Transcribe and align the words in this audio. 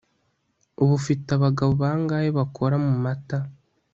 ubu 0.81 0.93
ufite 0.99 1.29
abagabo 1.37 1.71
bangahe 1.81 2.29
bakora 2.37 2.75
mu 2.85 2.93
mata 3.03 3.39